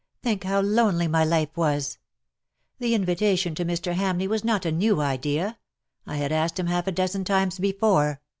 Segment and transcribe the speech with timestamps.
[0.23, 1.99] Think how lonely my life was.
[2.79, 3.93] The invitation to Mr.
[3.93, 5.59] Hamleigh was not a new idea;
[6.07, 8.19] I had asked hirii half a dozen times before.